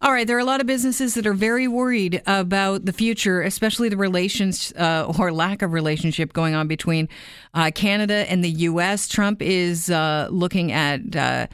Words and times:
All 0.00 0.12
right, 0.12 0.28
there 0.28 0.36
are 0.36 0.40
a 0.40 0.44
lot 0.44 0.60
of 0.60 0.68
businesses 0.68 1.14
that 1.14 1.26
are 1.26 1.34
very 1.34 1.66
worried 1.66 2.22
about 2.24 2.84
the 2.84 2.92
future, 2.92 3.42
especially 3.42 3.88
the 3.88 3.96
relations 3.96 4.72
uh, 4.76 5.12
or 5.18 5.32
lack 5.32 5.60
of 5.60 5.72
relationship 5.72 6.32
going 6.32 6.54
on 6.54 6.68
between 6.68 7.08
uh, 7.52 7.72
Canada 7.74 8.24
and 8.30 8.44
the 8.44 8.50
U.S. 8.50 9.08
Trump 9.08 9.42
is 9.42 9.90
uh, 9.90 10.28
looking 10.30 10.70
at 10.70 11.16
uh, 11.16 11.48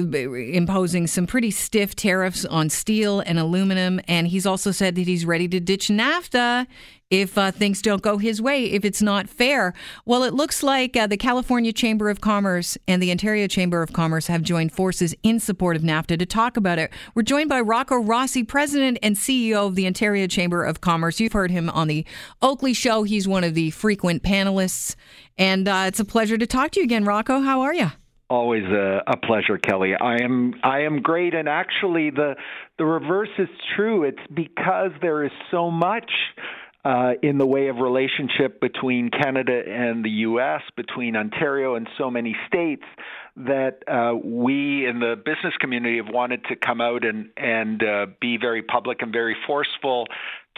imposing 0.00 1.06
some 1.06 1.26
pretty 1.26 1.50
stiff 1.50 1.94
tariffs 1.94 2.44
on 2.44 2.70
steel 2.70 3.20
and 3.20 3.38
aluminum. 3.38 4.00
And 4.08 4.28
he's 4.28 4.46
also 4.46 4.70
said 4.70 4.94
that 4.96 5.06
he's 5.06 5.24
ready 5.24 5.48
to 5.48 5.60
ditch 5.60 5.88
NAFTA 5.88 6.66
if 7.10 7.36
uh, 7.36 7.50
things 7.50 7.82
don't 7.82 8.02
go 8.02 8.18
his 8.18 8.40
way, 8.40 8.64
if 8.66 8.84
it's 8.84 9.02
not 9.02 9.28
fair. 9.28 9.74
Well, 10.04 10.22
it 10.22 10.32
looks 10.32 10.62
like 10.62 10.96
uh, 10.96 11.08
the 11.08 11.16
California 11.16 11.72
Chamber 11.72 12.08
of 12.08 12.20
Commerce 12.20 12.78
and 12.86 13.02
the 13.02 13.10
Ontario 13.10 13.48
Chamber 13.48 13.82
of 13.82 13.92
Commerce 13.92 14.28
have 14.28 14.42
joined 14.42 14.72
forces 14.72 15.14
in 15.22 15.40
support 15.40 15.76
of 15.76 15.82
NAFTA 15.82 16.18
to 16.18 16.26
talk 16.26 16.56
about 16.56 16.78
it. 16.78 16.92
We're 17.14 17.22
joined 17.22 17.48
by 17.48 17.60
Rocco 17.60 17.96
Rossi, 17.96 18.44
President 18.44 18.98
and 19.02 19.16
CEO 19.16 19.66
of 19.66 19.74
the 19.74 19.86
Ontario 19.86 20.28
Chamber 20.28 20.64
of 20.64 20.80
Commerce. 20.80 21.18
You've 21.18 21.32
heard 21.32 21.50
him 21.50 21.68
on 21.70 21.88
the 21.88 22.06
Oakley 22.40 22.74
Show. 22.74 23.02
He's 23.02 23.26
one 23.26 23.42
of 23.42 23.54
the 23.54 23.70
frequent 23.70 24.22
panelists. 24.22 24.94
And 25.36 25.66
uh, 25.66 25.84
it's 25.88 26.00
a 26.00 26.04
pleasure 26.04 26.38
to 26.38 26.46
talk 26.46 26.70
to 26.72 26.80
you 26.80 26.84
again, 26.84 27.04
Rocco. 27.04 27.40
How 27.40 27.62
are 27.62 27.74
you? 27.74 27.90
Always 28.30 28.62
a, 28.62 29.02
a, 29.08 29.16
pleasure, 29.16 29.58
Kelly. 29.58 29.96
I 30.00 30.22
am 30.22 30.54
I 30.62 30.82
am 30.82 31.02
great, 31.02 31.34
and 31.34 31.48
actually 31.48 32.10
the 32.10 32.36
the 32.78 32.84
reverse 32.84 33.28
is 33.38 33.48
true. 33.74 34.04
It's 34.04 34.22
because 34.32 34.92
there 35.02 35.24
is 35.24 35.32
so 35.50 35.68
much 35.68 36.08
uh, 36.84 37.14
in 37.24 37.38
the 37.38 37.46
way 37.46 37.66
of 37.66 37.78
relationship 37.78 38.60
between 38.60 39.10
Canada 39.10 39.60
and 39.66 40.04
the 40.04 40.10
U.S., 40.10 40.62
between 40.76 41.16
Ontario 41.16 41.74
and 41.74 41.88
so 41.98 42.08
many 42.08 42.36
states, 42.46 42.84
that 43.34 43.82
uh, 43.88 44.14
we 44.14 44.86
in 44.86 45.00
the 45.00 45.16
business 45.16 45.54
community 45.58 45.96
have 45.96 46.14
wanted 46.14 46.44
to 46.44 46.54
come 46.54 46.80
out 46.80 47.04
and 47.04 47.30
and 47.36 47.82
uh, 47.82 48.06
be 48.20 48.36
very 48.36 48.62
public 48.62 49.02
and 49.02 49.12
very 49.12 49.36
forceful 49.44 50.06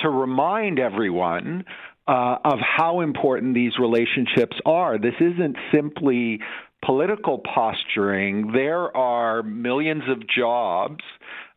to 0.01 0.11
remind 0.11 0.79
everyone 0.79 1.65
uh, 2.07 2.37
of 2.45 2.59
how 2.61 3.01
important 3.01 3.55
these 3.55 3.73
relationships 3.81 4.59
are. 4.67 4.99
This 4.99 5.15
isn't 5.21 5.57
simply 5.73 6.41
political 6.85 7.39
posturing, 7.39 8.53
there 8.53 8.95
are 8.97 9.43
millions 9.43 10.03
of 10.09 10.27
jobs, 10.29 11.03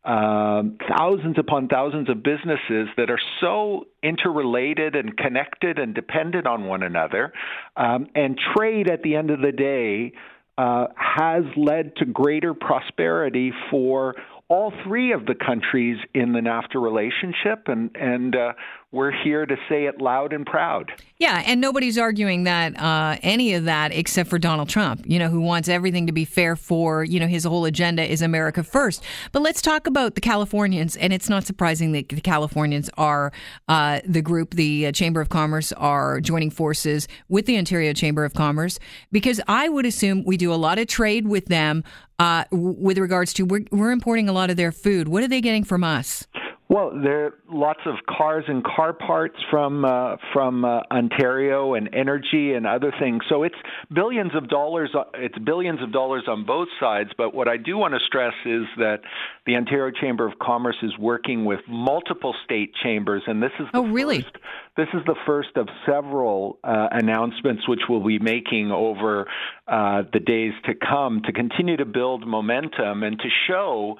uh, 0.04 0.62
thousands 0.88 1.38
upon 1.40 1.68
thousands 1.68 2.10
of 2.10 2.22
businesses 2.22 2.88
that 2.96 3.10
are 3.10 3.20
so 3.42 3.88
interrelated 4.04 4.96
and 4.96 5.18
connected 5.18 5.80
and 5.80 5.96
dependent 5.96 6.46
on 6.46 6.66
one 6.66 6.84
another. 6.84 7.34
Um, 7.76 8.08
and 8.14 8.40
trade, 8.56 8.88
at 8.88 9.02
the 9.02 9.16
end 9.16 9.32
of 9.32 9.42
the 9.42 9.52
day, 9.52 10.14
uh, 10.58 10.88
has 10.96 11.44
led 11.58 11.96
to 11.98 12.06
greater 12.06 12.54
prosperity 12.54 13.52
for 13.70 14.16
all 14.48 14.72
three 14.84 15.12
of 15.12 15.26
the 15.26 15.34
countries 15.34 15.98
in 16.14 16.34
the 16.34 16.40
NAFTA 16.40 16.82
relationship, 16.82 17.68
and 17.68 17.90
and 17.96 18.36
uh, 18.36 18.54
we're 18.92 19.12
here 19.12 19.46
to 19.46 19.56
say 19.68 19.86
it 19.86 20.00
loud 20.00 20.32
and 20.32 20.46
proud. 20.46 20.92
Yeah, 21.18 21.44
and 21.46 21.60
nobody's 21.60 21.98
arguing 21.98 22.44
that 22.44 22.80
uh, 22.80 23.18
any 23.24 23.54
of 23.54 23.66
that 23.66 23.92
except 23.92 24.30
for 24.30 24.38
Donald 24.38 24.70
Trump, 24.70 25.04
you 25.06 25.18
know, 25.20 25.28
who 25.28 25.42
wants 25.42 25.68
everything 25.68 26.08
to 26.08 26.14
be 26.14 26.26
fair 26.26 26.56
for, 26.56 27.04
you 27.04 27.20
know, 27.20 27.28
his 27.28 27.44
whole 27.44 27.66
agenda 27.66 28.10
is 28.10 28.22
America 28.22 28.64
first. 28.64 29.04
But 29.32 29.42
let's 29.42 29.62
talk 29.62 29.88
about 29.88 30.16
the 30.16 30.22
Californians, 30.22 30.96
and 30.96 31.12
it's 31.12 31.28
not 31.28 31.44
surprising 31.44 31.92
that 31.94 32.10
the 32.10 32.22
Californians 32.22 32.90
are 32.98 33.34
uh, 33.68 34.00
the 34.06 34.22
group, 34.22 34.54
the 34.54 34.88
uh, 34.88 34.92
Chamber 34.92 35.20
of 35.20 35.30
Commerce, 35.30 35.72
are 35.74 36.22
joining 36.22 36.52
forces 36.52 37.08
with 37.28 37.48
the 37.48 37.58
Ontario 37.58 37.92
Chamber 37.94 38.24
of 38.24 38.34
Commerce, 38.34 38.80
because 39.12 39.42
I 39.48 39.68
would 39.70 39.86
assume 39.86 40.24
we 40.24 40.38
do 40.38 40.54
a 40.54 40.56
lot 40.56 40.80
of 40.80 40.88
trade 40.88 41.28
with 41.28 41.48
them 41.48 41.84
uh, 42.20 42.46
with 42.52 42.98
regards 42.98 43.34
to 43.34 43.44
we're, 43.44 43.66
we're 43.72 43.92
importing 43.92 44.30
a 44.30 44.34
lot 44.34 44.50
of 44.50 44.58
their 44.58 44.72
food. 44.72 45.08
What 45.08 45.24
are 45.24 45.28
they 45.28 45.42
getting 45.42 45.64
from 45.64 45.84
us? 45.84 46.28
Well, 46.68 46.92
there 47.00 47.26
are 47.28 47.34
lots 47.48 47.82
of 47.86 47.94
cars 48.10 48.44
and 48.48 48.64
car 48.64 48.92
parts 48.92 49.36
from 49.52 49.86
uh, 49.86 50.18
from 50.34 50.66
uh, 50.66 50.82
Ontario 50.90 51.76
and 51.76 51.94
energy 51.94 52.54
and 52.54 52.66
other 52.66 52.92
things. 53.00 53.22
So 53.30 53.44
it's 53.44 53.56
billions 53.94 54.32
of 54.36 54.50
dollars. 54.50 54.90
Uh, 54.94 55.04
it's 55.14 55.38
billions 55.38 55.82
of 55.84 55.92
dollars 55.92 56.24
on 56.28 56.44
both 56.44 56.68
sides. 56.80 57.12
But 57.18 57.36
what 57.36 57.48
I 57.48 57.58
do 57.58 57.78
want 57.78 57.94
to 57.94 58.00
stress 58.00 58.34
is 58.46 58.64
that 58.78 59.02
the 59.46 59.56
Ontario 59.56 59.90
Chamber 59.92 60.28
of 60.28 60.40
Commerce 60.40 60.78
is 60.82 60.98
working 60.98 61.46
with 61.46 61.60
multiple 61.68 62.34
state 62.44 62.74
chambers, 62.82 63.22
and 63.28 63.44
this 63.44 63.52
is 63.60 63.68
oh 63.76 63.86
really 63.88 64.24
first, 64.24 64.38
this 64.78 64.88
is 64.94 65.02
the 65.06 65.16
first 65.26 65.56
of 65.56 65.68
several 65.86 66.60
uh, 66.64 66.88
announcements 66.92 67.68
which 67.68 67.82
we'll 67.88 68.06
be 68.06 68.20
making 68.20 68.72
over 68.72 69.28
uh, 69.68 70.04
the 70.12 70.20
days 70.20 70.54
to 70.66 70.74
come 70.76 71.22
to 71.26 71.32
continue 71.32 71.78
to 71.78 71.86
build 71.86 72.28
momentum 72.28 73.04
and 73.04 73.18
to 73.20 73.30
show 73.48 73.98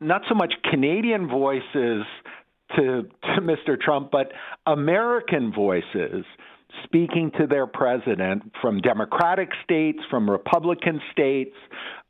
not 0.00 0.22
so 0.28 0.34
much 0.34 0.52
Canadian 0.70 1.28
voices 1.28 2.04
to, 2.76 3.08
to 3.22 3.40
Mr. 3.40 3.80
Trump, 3.80 4.10
but 4.10 4.32
American 4.66 5.52
voices 5.52 6.24
speaking 6.84 7.30
to 7.38 7.46
their 7.46 7.66
president 7.66 8.52
from 8.60 8.80
Democratic 8.80 9.50
states, 9.64 9.98
from 10.10 10.28
Republican 10.28 11.00
states, 11.12 11.56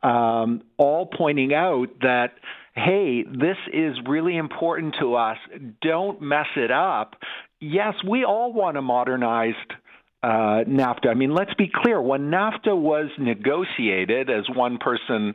um, 0.03 0.63
all 0.77 1.07
pointing 1.07 1.55
out 1.55 1.89
that, 2.01 2.33
hey, 2.75 3.23
this 3.23 3.57
is 3.73 3.97
really 4.07 4.37
important 4.37 4.97
to 5.01 5.15
us. 5.15 5.39
Don't 5.83 6.21
mess 6.21 6.47
it 6.57 6.71
up. 6.71 7.17
Yes, 7.61 7.95
we 8.07 8.25
all 8.25 8.53
want 8.53 8.77
a 8.77 8.83
modernized 8.83 9.73
uh, 10.23 10.65
NAFTA. 10.69 11.09
I 11.09 11.15
mean, 11.15 11.35
let's 11.35 11.55
be 11.55 11.71
clear. 11.73 12.01
When 12.01 12.31
NAFTA 12.31 12.77
was 12.77 13.11
negotiated, 13.19 14.29
as 14.29 14.45
one 14.55 14.79
person 14.79 15.35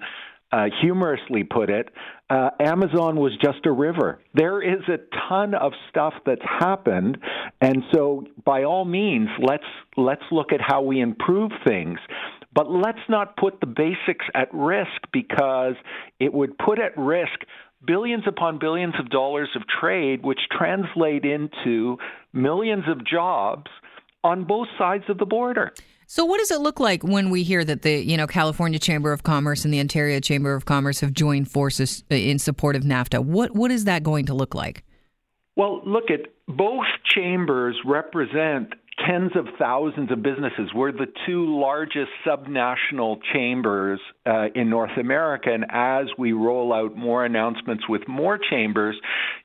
uh, 0.52 0.66
humorously 0.82 1.44
put 1.44 1.70
it, 1.70 1.90
uh, 2.30 2.50
Amazon 2.60 3.16
was 3.16 3.32
just 3.42 3.66
a 3.66 3.72
river. 3.72 4.20
There 4.36 4.62
is 4.62 4.82
a 4.88 4.98
ton 5.30 5.56
of 5.56 5.72
stuff 5.90 6.14
that's 6.26 6.42
happened, 6.44 7.18
and 7.60 7.84
so 7.94 8.26
by 8.46 8.64
all 8.64 8.86
means, 8.86 9.30
let's 9.40 9.64
let's 9.98 10.24
look 10.32 10.52
at 10.54 10.62
how 10.62 10.82
we 10.82 11.00
improve 11.00 11.52
things. 11.66 12.00
But 12.54 12.70
let's 12.70 13.00
not 13.08 13.38
put 13.38 13.60
the 13.60 13.66
basics 13.66 14.26
at 14.36 14.54
risk 14.54 14.92
because 15.14 15.76
it 16.20 16.34
would 16.34 16.58
put 16.58 16.80
at 16.80 16.98
risk 16.98 17.40
billions 17.86 18.24
upon 18.28 18.60
billions 18.60 18.94
of 19.00 19.10
dollars 19.10 19.50
of 19.56 19.64
trade, 19.68 20.24
which 20.24 20.40
translate 20.52 21.26
into 21.26 21.98
millions 22.34 22.84
of 22.88 23.06
jobs 23.06 23.72
on 24.24 24.44
both 24.44 24.68
sides 24.78 25.06
of 25.10 25.18
the 25.18 25.26
border. 25.26 25.74
So, 26.06 26.26
what 26.26 26.40
does 26.40 26.52
it 26.52 26.60
look 26.60 26.80
like 26.82 27.04
when 27.04 27.30
we 27.30 27.44
hear 27.44 27.64
that 27.64 27.84
the 27.84 28.04
you 28.04 28.18
know 28.18 28.28
California 28.28 28.80
Chamber 28.80 29.14
of 29.14 29.24
Commerce 29.24 29.64
and 29.64 29.74
the 29.74 29.80
Ontario 29.80 30.20
Chamber 30.20 30.54
of 30.54 30.66
Commerce 30.66 31.00
have 31.00 31.14
joined 31.14 31.50
forces 31.50 32.04
uh, 32.12 32.16
in 32.16 32.38
support 32.38 32.76
of 32.76 32.84
NAFTA? 32.84 33.24
What 33.24 33.56
what 33.56 33.72
is 33.72 33.86
that 33.86 34.04
going 34.04 34.26
to 34.26 34.34
look 34.34 34.54
like? 34.54 34.84
Well, 35.56 35.82
look 35.86 36.12
at 36.12 36.28
both 36.48 36.86
chambers 37.06 37.78
represent 37.86 38.74
tens 39.08 39.32
of 39.36 39.46
thousands 39.58 40.12
of 40.12 40.22
businesses. 40.22 40.72
We're 40.74 40.92
the 40.92 41.08
two 41.26 41.60
largest 41.60 42.12
subnational 42.26 43.18
chambers 43.34 44.00
uh, 44.26 44.48
in 44.56 44.70
North 44.70 44.98
America, 44.98 45.50
and 45.54 45.66
as 45.70 46.08
we 46.18 46.34
roll 46.34 46.74
out 46.74 46.96
more 46.96 47.26
announcements 47.26 47.88
with 47.88 48.08
more 48.08 48.38
chambers, 48.38 48.96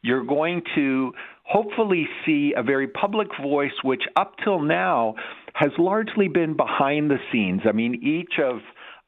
you're 0.03 0.25
going 0.25 0.63
to 0.75 1.13
hopefully 1.45 2.09
see 2.25 2.55
a 2.57 2.63
very 2.63 2.89
public 2.89 3.29
voice, 3.41 3.73
which 3.85 4.03
up 4.17 4.35
till 4.43 4.61
now 4.61 5.15
has 5.55 5.71
largely 5.79 6.29
been 6.29 6.57
behind 6.57 7.11
the 7.11 7.19
scenes. 7.33 7.63
I 7.69 7.73
mean, 7.73 8.01
each 8.03 8.39
of 8.43 8.61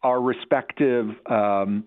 our 0.02 0.20
respective 0.20 1.06
um, 1.26 1.84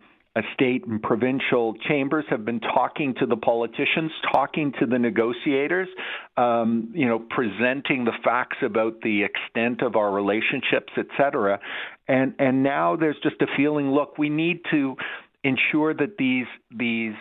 state 0.53 0.85
and 0.87 1.01
provincial 1.01 1.73
chambers 1.87 2.23
have 2.29 2.45
been 2.45 2.61
talking 2.61 3.13
to 3.19 3.25
the 3.25 3.35
politicians, 3.35 4.11
talking 4.31 4.71
to 4.79 4.85
the 4.85 4.97
negotiators, 4.97 5.89
um, 6.37 6.91
you 6.93 7.05
know, 7.05 7.19
presenting 7.19 8.05
the 8.05 8.13
facts 8.23 8.57
about 8.63 9.01
the 9.01 9.23
extent 9.23 9.81
of 9.81 9.95
our 9.97 10.11
relationships, 10.11 10.93
et 10.97 11.07
cetera. 11.17 11.59
And 12.07 12.35
and 12.39 12.63
now 12.63 12.95
there's 12.95 13.17
just 13.21 13.41
a 13.41 13.47
feeling. 13.57 13.91
Look, 13.91 14.17
we 14.17 14.29
need 14.29 14.61
to 14.71 14.95
ensure 15.43 15.93
that 15.93 16.17
these 16.17 16.47
these 16.69 17.15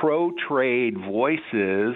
pro 0.00 0.32
trade 0.48 0.96
voices 0.98 1.94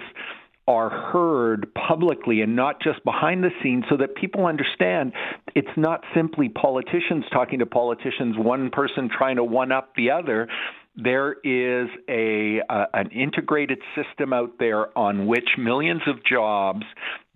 are 0.67 0.89
heard 0.89 1.67
publicly 1.73 2.41
and 2.41 2.55
not 2.55 2.81
just 2.81 3.03
behind 3.03 3.43
the 3.43 3.49
scenes 3.61 3.83
so 3.89 3.97
that 3.97 4.15
people 4.15 4.45
understand 4.45 5.11
it's 5.55 5.75
not 5.75 6.03
simply 6.13 6.49
politicians 6.49 7.25
talking 7.31 7.59
to 7.59 7.65
politicians, 7.65 8.35
one 8.37 8.69
person 8.69 9.09
trying 9.09 9.37
to 9.37 9.43
one 9.43 9.71
up 9.71 9.93
the 9.95 10.11
other. 10.11 10.47
There 10.95 11.33
is 11.43 11.89
a 12.09 12.61
uh, 12.69 12.85
an 12.93 13.09
integrated 13.11 13.79
system 13.95 14.33
out 14.33 14.59
there 14.59 14.95
on 14.97 15.25
which 15.25 15.49
millions 15.57 16.01
of 16.05 16.23
jobs 16.23 16.83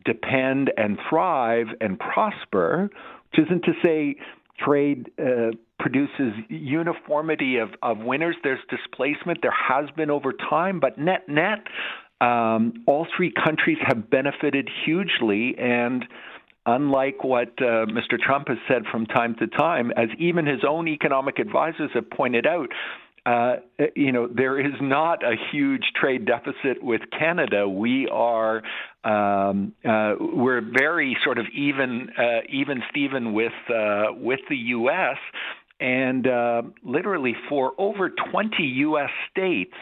depend 0.04 0.72
and 0.78 1.00
thrive 1.10 1.68
and 1.82 1.98
prosper, 1.98 2.90
which 3.32 3.46
isn't 3.48 3.64
to 3.64 3.74
say 3.84 4.16
trade 4.60 5.10
uh, 5.20 5.52
produces 5.80 6.34
uniformity 6.50 7.58
of, 7.58 7.70
of 7.82 8.00
winners. 8.00 8.36
There's 8.44 8.60
displacement. 8.70 9.40
There 9.42 9.52
has 9.52 9.90
been 9.96 10.10
over 10.10 10.32
time, 10.34 10.80
but 10.80 10.98
net 10.98 11.28
net, 11.28 11.60
um, 12.22 12.84
all 12.86 13.08
three 13.16 13.32
countries 13.32 13.78
have 13.86 14.10
benefited 14.10 14.70
hugely, 14.86 15.56
and 15.58 16.06
unlike 16.66 17.24
what 17.24 17.50
uh, 17.60 17.86
Mr. 17.86 18.20
Trump 18.20 18.48
has 18.48 18.58
said 18.68 18.84
from 18.92 19.06
time 19.06 19.36
to 19.40 19.48
time, 19.48 19.92
as 19.96 20.10
even 20.18 20.46
his 20.46 20.62
own 20.68 20.88
economic 20.88 21.40
advisors 21.40 21.92
have 21.94 22.10
pointed 22.10 22.48
out, 22.48 22.70
uh, 23.26 23.56
you 23.96 24.12
know, 24.12 24.28
there 24.28 24.60
is 24.60 24.74
not 24.80 25.24
a 25.24 25.36
huge 25.52 25.84
trade 26.00 26.26
deficit 26.28 26.82
with 26.84 27.02
Canada. 27.18 27.68
We 27.68 28.08
are 28.12 28.62
um, 29.04 29.74
uh, 29.84 30.14
we're 30.20 30.62
very 30.62 31.18
sort 31.24 31.40
of 31.40 31.46
even 31.56 32.10
uh, 32.18 32.42
even 32.50 32.84
Steven 32.92 33.34
with 33.34 33.52
uh, 33.68 34.14
with 34.14 34.42
the 34.48 34.58
U.S. 34.58 35.18
and 35.80 36.28
uh, 36.28 36.62
literally 36.84 37.36
for 37.50 37.74
over 37.80 38.12
20 38.32 38.64
U.S. 38.64 39.10
states. 39.32 39.74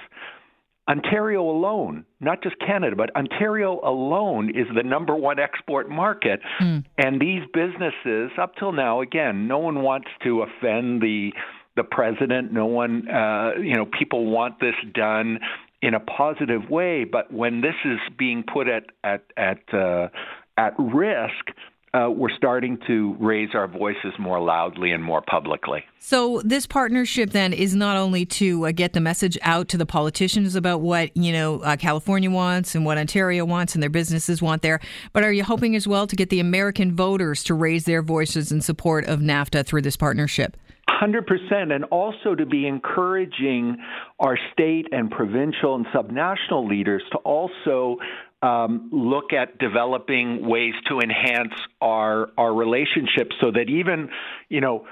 Ontario 0.90 1.42
alone, 1.42 2.06
not 2.20 2.44
just 2.44 2.56
Canada, 2.60 2.96
but 2.96 3.16
Ontario 3.16 3.80
alone 3.84 4.50
is 4.50 4.68
the 4.76 4.84
number 4.84 5.16
one 5.16 5.40
export 5.40 5.90
market. 5.90 6.42
Mm. 6.60 6.84
And 6.98 7.22
these 7.22 7.42
businesses, 7.54 8.32
up 8.38 8.56
till 8.58 8.74
now, 8.74 9.00
again, 9.00 9.48
no 9.48 9.60
one 9.60 9.82
wants 9.82 10.10
to 10.24 10.42
offend 10.42 11.02
the 11.02 11.32
the 11.76 11.84
president. 11.84 12.52
No 12.52 12.66
one, 12.66 13.10
uh, 13.10 13.52
you 13.60 13.76
know, 13.76 13.86
people 13.86 14.26
want 14.30 14.60
this 14.60 14.76
done 14.94 15.40
in 15.82 15.94
a 15.94 16.00
positive 16.00 16.70
way. 16.70 17.04
But 17.04 17.34
when 17.34 17.62
this 17.62 17.76
is 17.86 18.00
being 18.18 18.44
put 18.44 18.68
at 18.68 18.88
at 19.04 19.24
at 19.38 19.74
uh, 19.74 20.10
at 20.58 20.74
risk, 20.78 21.48
uh, 21.94 22.10
we're 22.10 22.36
starting 22.36 22.78
to 22.88 23.16
raise 23.20 23.50
our 23.54 23.68
voices 23.68 24.14
more 24.18 24.42
loudly 24.42 24.92
and 24.92 25.04
more 25.04 25.22
publicly. 25.22 25.84
So 26.00 26.42
this 26.44 26.66
partnership 26.66 27.30
then 27.30 27.54
is 27.54 27.76
not 27.76 27.98
only 27.98 28.26
to 28.26 28.66
uh, 28.66 28.72
get 28.72 28.94
the 28.94 29.00
message 29.00 29.38
out 29.44 29.68
to 29.70 29.78
the 29.78 29.86
politicians 29.86 30.56
about 30.56 30.82
what 30.82 31.16
you 31.16 31.32
know 31.32 31.60
uh, 31.62 31.78
California 31.78 32.32
wants 32.32 32.74
and 32.74 32.86
what 32.86 32.98
Ontario 32.98 33.46
wants 33.46 33.76
and 33.76 33.84
their 33.84 33.90
businesses 33.90 34.42
want 34.42 34.64
there, 34.64 34.80
but 35.14 35.24
are 35.24 35.32
you 35.32 35.44
hoping 35.44 35.76
as 35.76 35.88
well 35.88 36.08
to 36.08 36.16
get 36.16 36.30
the 36.30 36.40
American 36.40 36.96
voters 36.96 37.44
to 37.44 37.54
raise 37.54 37.86
their 37.86 38.02
voices 38.02 38.52
in 38.52 38.62
support 38.62 39.06
of 39.06 39.20
NAFTA 39.20 39.66
through 39.66 39.84
this 39.84 39.96
partnership? 39.96 40.58
100%, 40.90 41.74
and 41.74 41.86
also 41.86 42.36
to 42.36 42.46
be 42.46 42.68
encouraging 42.68 43.78
our 44.20 44.38
state 44.52 44.88
and 44.92 45.10
provincial 45.10 45.76
and 45.76 45.86
subnational 45.88 46.68
leaders 46.68 47.02
to 47.12 47.18
also 47.20 47.98
um, 48.44 48.90
look 48.92 49.32
at 49.32 49.58
developing 49.58 50.46
ways 50.46 50.74
to 50.90 51.00
enhance 51.00 51.54
our 51.82 52.30
our 52.38 52.54
relationships 52.54 53.36
so 53.40 53.52
that 53.52 53.70
even 53.70 54.10
you 54.50 54.62
know 54.62 54.86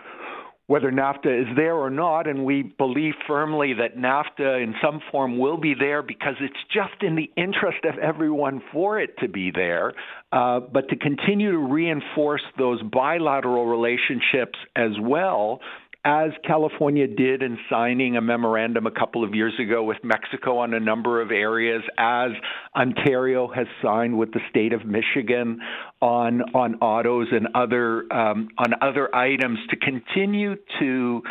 whether 0.68 0.90
NAFTA 0.90 1.42
is 1.42 1.48
there 1.58 1.76
or 1.76 1.90
not, 1.90 2.28
and 2.28 2.46
we 2.46 2.62
believe 2.62 3.14
firmly 3.28 3.74
that 3.74 3.98
NAFTA 3.98 4.64
in 4.64 4.74
some 4.82 5.02
form 5.12 5.38
will 5.38 5.58
be 5.58 5.74
there 5.78 6.02
because 6.02 6.36
it's 6.40 6.56
just 6.74 7.04
in 7.04 7.18
the 7.18 7.30
interest 7.36 7.84
of 7.84 8.00
everyone 8.00 8.62
for 8.72 8.98
it 8.98 9.18
to 9.20 9.28
be 9.28 9.52
there. 9.52 9.92
Uh, 10.32 10.62
but 10.62 10.88
to 10.88 10.96
continue 10.96 11.52
to 11.52 11.58
reinforce 11.58 12.44
those 12.58 12.82
bilateral 12.84 13.66
relationships 13.66 14.58
as 14.74 14.92
well 15.02 15.60
as 16.04 16.32
California 16.46 17.08
did 17.08 17.44
in 17.44 17.58
signing 17.70 18.18
a 18.18 18.22
memorandum 18.22 18.88
a 18.88 18.92
couple 18.92 19.24
of 19.24 19.36
years 19.36 19.54
ago 19.60 19.84
with 19.84 19.98
Mexico 20.04 20.58
on 20.58 20.74
a 20.74 20.80
number 20.80 21.22
of 21.22 21.32
areas, 21.32 21.84
as 21.98 22.32
Ontario 22.76 23.48
has 23.48 23.68
signed 23.84 24.18
with 24.18 24.32
the 24.32 24.40
state 24.50 24.74
of 24.74 24.86
Michigan 24.86 25.60
on 26.02 26.42
on 26.56 26.76
autos 26.76 27.28
and 27.32 27.50
other 27.54 28.12
um, 28.12 28.50
on 28.58 28.74
other 28.82 29.14
items 29.16 29.60
to 29.70 29.76
continue 29.76 30.56
to 30.80 31.22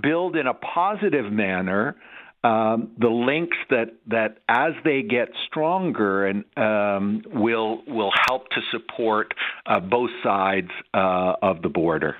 build 0.00 0.36
in 0.36 0.46
a 0.46 0.54
positive 0.54 1.32
manner 1.32 1.96
um, 2.42 2.92
the 2.98 3.08
links 3.08 3.56
that, 3.68 3.92
that 4.06 4.38
as 4.48 4.72
they 4.82 5.02
get 5.02 5.28
stronger 5.46 6.26
and 6.26 6.44
um, 6.56 7.22
will 7.26 7.82
will 7.86 8.12
help 8.28 8.48
to 8.50 8.60
support 8.70 9.34
uh, 9.66 9.80
both 9.80 10.10
sides 10.22 10.70
uh, 10.94 11.34
of 11.42 11.60
the 11.60 11.68
border. 11.68 12.16